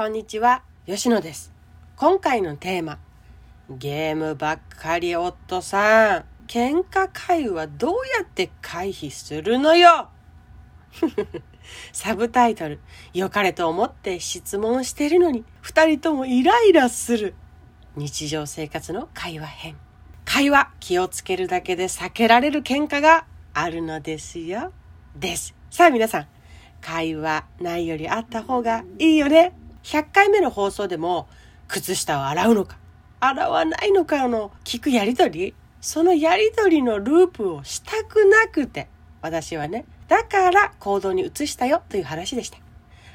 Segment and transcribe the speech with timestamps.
[0.00, 1.52] こんにちは、吉野です。
[1.96, 2.98] 今回のテーマ、
[3.68, 10.08] ゲームばっかり夫さん、喧嘩会話どうやって回避するのよ？
[11.92, 12.80] サブタイトル、
[13.12, 17.34] 良かれと思って質問してるのに、二人ともイライラする。
[17.94, 19.76] 日常生活の会話編。
[20.24, 24.72] 会話、気をつけるだけで避けられる喧嘩があるのですよ。
[25.14, 25.54] です。
[25.70, 26.26] さあ皆さん、
[26.80, 29.59] 会話ないよりあった方がいいよね。
[29.82, 31.28] 100回目の放送でも、
[31.68, 32.78] 靴下を洗うのか、
[33.20, 38.88] 洗わないのかの聞くやりとり、そのやりとりのループをしたくなくて、
[39.22, 42.58] 私はね、だから行動に移したよという話でした。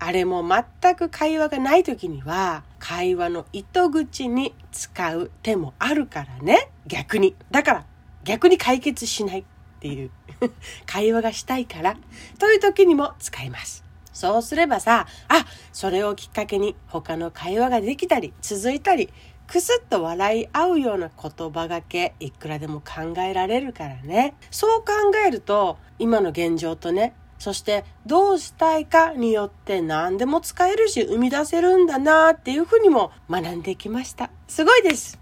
[0.00, 6.70] あれも全く会話がない時には、会話の糸口に使う手もあるからね。
[6.86, 7.34] 逆に。
[7.50, 7.86] だから、
[8.24, 9.44] 逆に解決しないっ
[9.80, 10.10] ていう。
[10.86, 11.96] 会話がしたいから、
[12.38, 13.87] という時にも使います。
[14.18, 19.10] そうすればさ、あ、それをきっかけに他の会話ができたり、続いたり、
[19.46, 24.34] くすっと笑い合うような言葉がけ、いくらでも考えられるからね。
[24.50, 24.86] そう考
[25.24, 34.30] えると、今の現状とね、そしてどうしたいかによって何でも使えるし生み出せるんだなっていうふうにも学んできました。
[34.48, 35.20] すごいです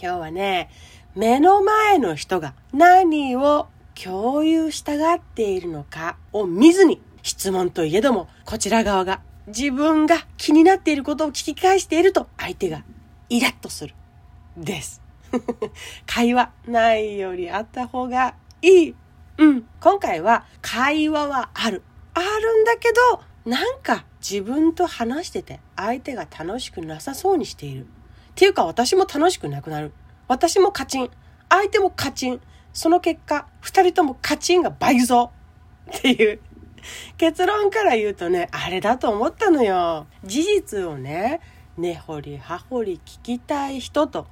[0.00, 0.70] 今日はね、
[1.16, 3.66] 目の前の人が何を
[4.00, 7.02] 共有したがっているのかを見ずに
[7.38, 12.82] 質問といえどもこちら側が自分が気になっていることを聞き返していると相手が
[13.28, 13.94] イラッとする。
[14.56, 15.00] です。
[16.04, 18.94] 会話ないよりあった方がいい。
[19.38, 19.68] うん。
[19.80, 21.84] 今回は会話はある。
[22.12, 27.84] あるんだけど、なんか自分と話してて相手が楽しくなさそうにしている。
[27.84, 27.86] っ
[28.34, 29.92] ていうか私も楽しくなくなる。
[30.26, 31.08] 私もカチン。
[31.48, 32.40] 相手もカチン。
[32.72, 35.30] その結果、二人ともカチンが倍増。
[35.96, 36.40] っていう
[37.16, 40.06] 結論から言うとね、あれだと思ったのよ。
[40.24, 41.40] 事実をね、
[41.76, 44.26] 根掘り葉掘り聞きたい人と、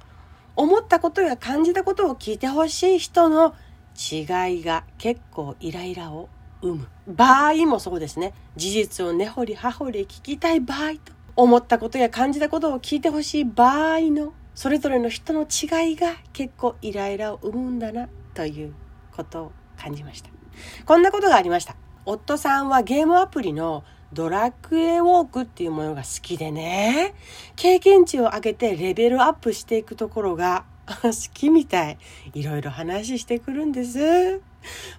[0.55, 3.53] 思ったことや感じたことを聞いてほしい人の
[3.95, 6.29] 違いが結構イライラを
[6.61, 6.87] 生む。
[7.07, 8.33] 場合もそうですね。
[8.55, 18.73] 事実を根掘り葉掘り聞きたい場合と、思ったことや感じたことを聞いてほしい場合の、それぞれの人の違いが結構イライラを生むんだな、という
[19.15, 20.29] ことを感じました。
[20.85, 21.75] こんなことがありました。
[22.09, 27.13] 夫さんはゲームアプリのドラクエウォークっていうものが好きでね、
[27.57, 31.97] 経験値を上げてレベルアップしていくところが 好きみたい。
[32.33, 34.39] いろいろ話してくるんです。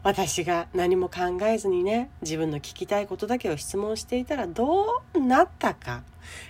[0.02, 6.02] 私が何も考えずにね、自分の聞きたいことだけを質問していたらどうなったか、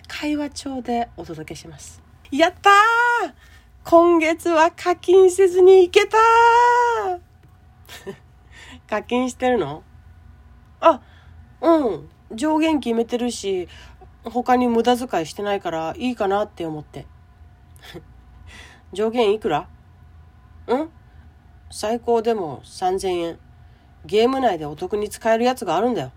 [0.09, 2.03] 会話帳でお届けします。
[2.33, 3.33] やったー
[3.85, 8.15] 今月は課金せずに行けたー
[8.91, 9.85] 課金してるの？
[10.81, 11.01] あ、
[11.61, 12.09] うん。
[12.33, 13.69] 上限決めてるし、
[14.25, 17.07] 他に無駄遣いしてないからいいかなって思って。
[18.93, 19.61] 上限いくら？
[19.61, 19.69] ん？
[21.71, 23.39] 最高でも3000円。
[24.05, 26.13] ゲーム内でお得に使えるやつがあるんだよ。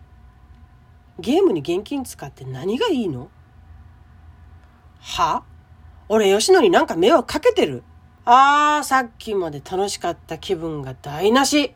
[1.20, 3.30] ゲームに現金使って何がいいの？
[5.00, 5.44] は？
[6.10, 7.84] 俺、吉野になんか迷惑かけてる？
[8.26, 11.74] あー、さっきまで楽しかった気分が台無し。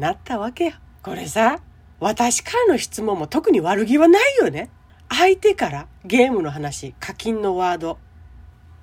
[0.00, 0.72] なったわけよ。
[1.02, 1.60] これさ、
[2.00, 4.70] 私からの質問も特に悪気はないよね。
[5.08, 7.98] 相手からゲームの話、課金のワード、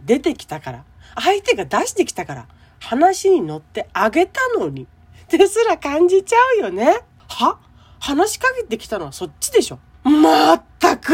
[0.06, 0.85] 出てきたから、
[1.16, 2.47] 相手が出してきたから、
[2.79, 4.88] 話に乗ってあげたのに、
[5.29, 7.01] ですら感じちゃうよね。
[7.27, 7.59] は？
[8.00, 11.13] 話しかけてきたのはそっちでしょまったく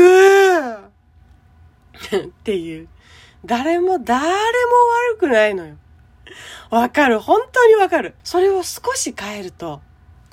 [0.76, 2.90] っていう。
[3.46, 4.32] 誰も誰も
[5.14, 5.76] 悪くないのよ。
[6.70, 7.20] わかる。
[7.20, 8.16] 本当にわかる。
[8.24, 9.82] それを少し変えると、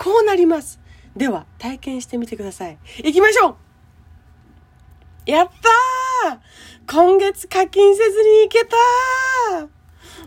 [0.03, 0.81] こうなります。
[1.15, 2.78] では、体験してみてください。
[3.05, 3.50] 行きましょ
[5.27, 5.49] うやっ
[6.25, 6.38] たー
[6.91, 9.69] 今月課金せずに行けたー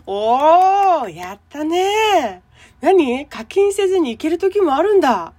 [0.06, 2.40] おーやったね
[2.80, 3.26] 何？
[3.26, 5.32] 課金せずに行ける時もあるんだ。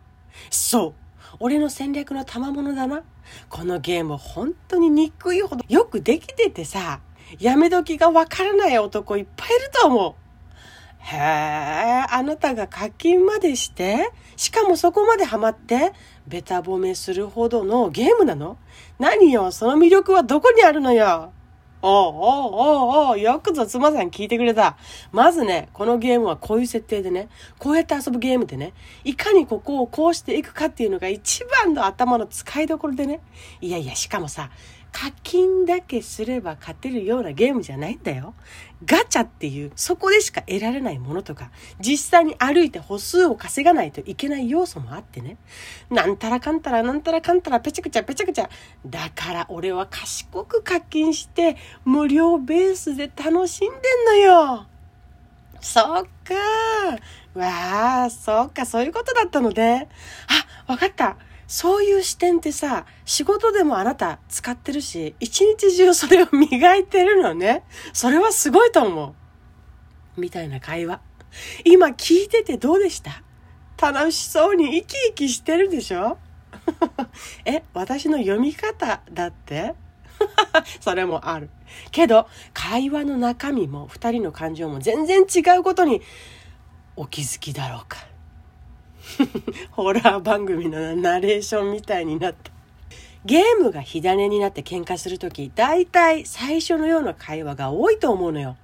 [0.50, 0.94] そう。
[1.40, 3.04] 俺の戦略の賜物だな。
[3.48, 7.00] このゲーム本当に憎いほどよくできててさ、
[7.40, 10.25] やめ時がわからない男いっぱいいると思う。
[11.08, 15.94] へえ、あなたが課金までして、しかもそこまでハマって、
[16.28, 18.58] ベタ褒めするほどのゲームなの？
[18.98, 21.32] 何よ、その魅力はどこにあるのよ？
[21.84, 24.78] おうおうおうおう、よくぞ妻さん聞いてくれた。
[25.12, 27.30] まずね、このゲームはこういう設定でね、
[27.60, 28.74] こうやって遊ぶゲームでね、
[29.04, 33.20] いかにここをこうしていくかっていうのが一番の頭の使いどころでね。
[33.62, 34.50] いやいや、しかもさ、
[34.96, 38.34] 課金だけすれば勝てるようなゲームじゃないんだよ。
[38.86, 41.52] ガチャっていう、そこでしか得られないものとか、
[41.82, 45.36] 実際に歩いて歩数を稼がないといけない要素もあってね。
[45.90, 48.50] なんたらかんたらなんたらかんたらぺちゃくちゃぺちゃくちゃ。
[48.86, 54.66] だから俺は賢く課金して、無料ベースで楽しんでんのよ。
[55.60, 56.36] そっか。
[57.38, 59.90] わあ、そっか、そういうことだったのね。
[60.68, 61.18] あ、わかった。
[61.48, 67.64] そういう視点ってさ、仕事でもあなた使ってるし、一日中それを磨いてるのね。
[67.94, 69.16] それはすごいと思
[70.18, 70.22] う。
[70.22, 71.02] みたいな会話。
[71.64, 73.22] 今聞いててどうでした？
[73.78, 76.18] 楽しそうに生き生きしてるでしょ？
[77.46, 79.76] え、私の読み方だって？
[80.82, 81.50] それもある。
[81.92, 86.02] けど、会話の中身も二人の感情も全然違うことに
[86.96, 87.98] お気づきだろうか。
[89.72, 92.52] ホラー番組のナレーションみたいになった。
[93.26, 98.56] ゲームが火種になって喧嘩するとき、大体最初のような会話が多いと思うのよ。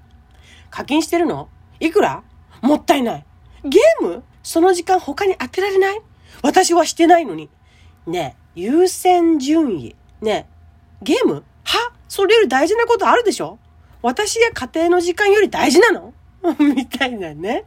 [0.69, 1.49] 課金してるの？
[1.79, 2.23] いくら？
[2.61, 3.25] もったいない。
[3.63, 4.23] ゲーム？
[4.43, 6.01] その時間他に当てられない？
[6.43, 7.49] 私はしてないのに。
[8.05, 9.95] ねえ、優先順位。
[10.21, 10.47] ね
[11.01, 11.43] え、ゲーム？
[11.63, 11.91] は？
[12.07, 13.57] それより大事なことあるでしょ？
[14.03, 16.13] 私や家庭の時間より大事なの？
[16.59, 17.65] みたいなね。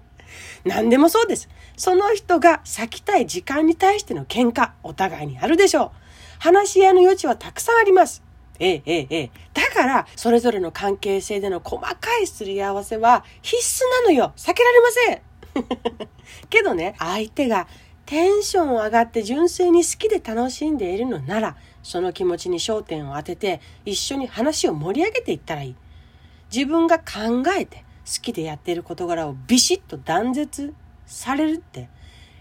[0.65, 1.49] 何でもそうです。
[1.77, 5.91] その人が咲きたい時間に対しての喧嘩、お互いにあるでしょう。
[6.39, 8.23] 話し合いの余地はたくさんあります。
[8.61, 9.31] ええ、ええ、え。
[9.53, 14.33] だから、それぞれの関係性での細かいすり合わせは必須なのよ。
[14.37, 15.23] 避けられません。
[16.51, 17.67] けどね、相手が
[18.07, 25.77] テンション上がって純粋に好きで楽しんでいるのなら、その気持ちに焦点を当てて一緒に話を盛り上げていったらいい。
[26.55, 27.85] 自分が考えて
[28.21, 30.75] きでやっている事柄をビシッと断絶
[31.07, 31.89] されるって、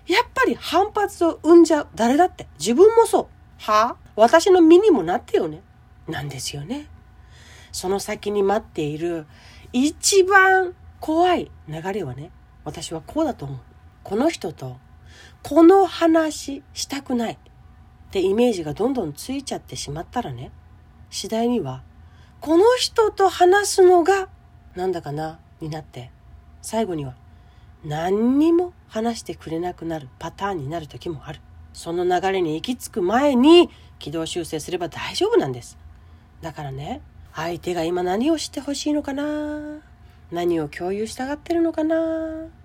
[0.08, 1.88] やっぱり反発を生んじゃう。
[1.96, 2.48] 誰だって。
[2.60, 3.28] 自分もそう。
[3.60, 3.92] は？
[3.92, 5.62] あ私の身にもなってよね。
[6.08, 6.88] なんですよね。
[7.72, 9.26] その先に待っている
[9.72, 12.30] 一番怖い流れはね、
[12.64, 13.60] 私はこうだと思う。
[14.04, 14.78] この人と
[15.42, 17.38] この話したくないっ
[18.12, 20.52] てイメージがどんどんついちゃってしまったらね、
[21.10, 21.82] 次第には
[22.42, 24.28] この人と話すのが
[24.76, 26.12] なんだかなになって
[26.62, 27.16] 最後には
[27.86, 31.40] 何にも話してくれなくなるパターンになる時もある。
[31.74, 35.78] その流れに行き着く前に軌道修正すれば大丈夫なんです。
[36.42, 37.02] だからね
[37.34, 39.80] 相手が今何をしてほしいのかな？
[40.32, 41.96] 何を共有したがってるのかな？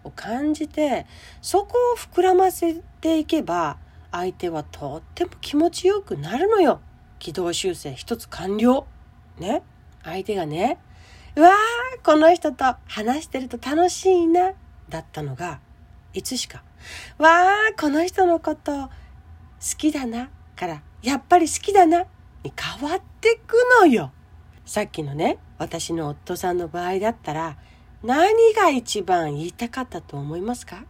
[0.04, 1.06] を感じて
[1.40, 3.78] そこを膨らませていけば
[4.12, 6.80] 相手はとっても気持ちよくなるのよ。
[7.18, 8.86] 軌道修正一つ完了。
[9.38, 9.62] ね？
[10.04, 10.78] 相手がね
[11.38, 14.54] うわー、この人と話してると楽しいな、
[14.88, 15.60] だったのが、
[16.12, 16.64] いつしか、
[17.16, 18.90] わー、この人のこと好
[19.76, 22.06] きだな、から、やっぱり好きだな、
[22.42, 24.10] に変わってくのよ。
[24.66, 27.56] さっきのね、私の夫さんの場合だったら、
[28.02, 30.82] 何が一番言いたかったと思いますか？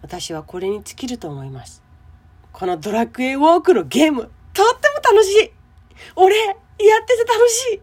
[0.00, 1.82] 私はこれに尽きると思います。
[2.52, 5.52] このドラクエウォークのゲーム、とっても楽しい
[6.14, 6.54] 俺、やっ
[7.04, 7.82] てて楽しい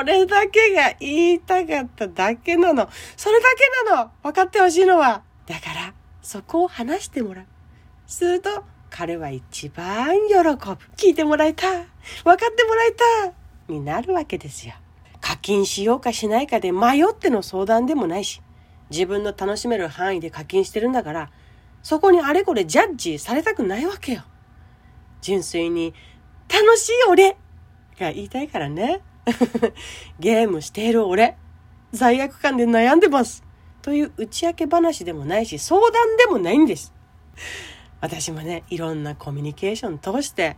[0.00, 2.88] それだけが言いたかっただけなの。
[3.18, 3.48] それだ
[3.84, 4.10] けなの。
[4.22, 5.22] 分かってほしいのは。
[5.46, 5.92] だから、
[6.22, 7.44] そこを話してもらう。
[8.06, 10.48] すると、彼は一番喜ぶ。
[10.96, 11.66] 聞いてもらえた。
[11.70, 12.92] 分かってもらえ
[13.26, 13.34] た。
[13.70, 14.72] になるわけですよ。
[15.20, 18.40] 課金しようかしないかで迷っての相談でもないし、
[18.88, 21.30] 自分の楽しめる範囲で課金してるんだから、
[21.82, 24.22] そこにあれこれジャッジされたくないわけよ。
[25.20, 25.92] 純粋に、
[26.48, 27.36] 楽しい俺
[27.98, 29.02] が言いたいからね。
[30.18, 31.36] ゲームしている俺、
[31.92, 33.44] 罪悪感で悩んでます。
[33.82, 36.92] という打ち明け話でもないし、相談でもないんです。
[38.00, 40.56] 私もね、いろんなコミュニケーション通して、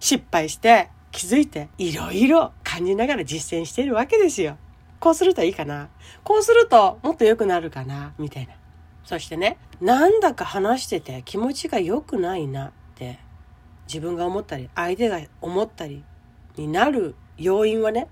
[0.00, 4.58] 失敗して、気づいて、いろいろ感じながら実践しているわけですよ。
[5.00, 5.88] こうするといいかな。
[6.24, 8.14] こうするともっと良くなるかな。
[8.18, 8.54] みたいな。
[9.04, 13.18] そしてね、なんだか話してて気持ちが良くないなって
[13.86, 16.04] 自分が思ったり、相手が思ったり
[16.56, 18.08] になる要因はね、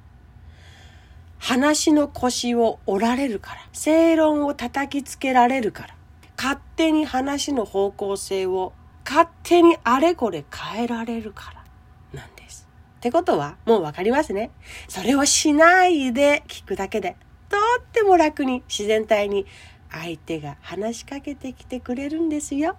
[1.38, 5.94] 話の腰を折られるから、正論を叩きつけられるから、
[6.36, 8.72] 勝手に話の方向性を
[9.04, 11.64] 勝手にあれこれ変えられるから
[12.20, 12.66] なんです。
[12.96, 14.50] ってことはもうわかりますね。
[14.88, 17.16] それをしないで聞くだけで、
[17.48, 19.46] とっても楽に自然体に
[19.90, 22.76] 相手が話しかけてきてくれるんですよ。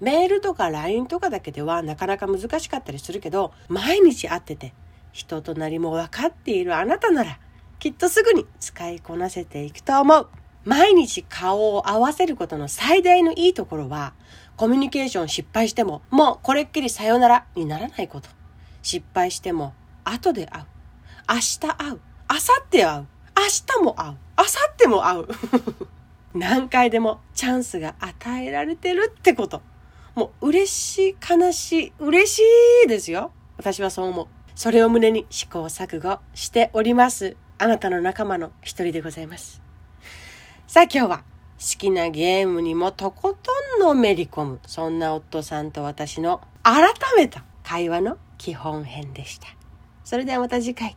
[0.00, 4.72] メールとか LINE とかだけではなかなか難しかったりするけど、毎日会ってて
[5.16, 7.38] 人となりも分かっているあなたなら、
[7.78, 10.28] きっとすぐに使いこなせていくと思う。
[10.66, 14.12] 毎日顔を合わせることの最大のいいところは、
[14.58, 18.28] コミュニケーション失敗しても、もうこれっきりさよならにならないこと。
[18.82, 19.72] 失敗しても
[20.04, 20.64] 後で会う。
[21.30, 22.00] 明日会う。
[22.30, 23.06] 明後日会う。
[23.36, 24.16] 明日も会う。
[24.36, 25.26] 明後日も会う。
[26.38, 29.62] 何回でもチャンスが与えられてるってこと。
[30.14, 32.42] もう嬉しい、悲しい、嬉し
[32.84, 33.32] いですよ。
[33.56, 34.35] 私はそう思う。
[34.56, 37.36] それを胸に試行錯誤しております。
[37.58, 39.60] あなたの仲間の一人でございます。
[40.66, 44.60] さあ今日は好きなゲームにもとことんのめり込む。
[44.66, 49.46] そんな夫さんと私の改めた会話の基本編でした。
[50.04, 50.96] それではまた次回。